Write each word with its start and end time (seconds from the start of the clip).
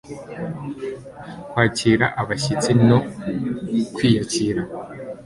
kwakira 1.49 2.05
abashyitsi 2.21 2.71
no 2.87 2.99
kwiyakira 3.95 4.61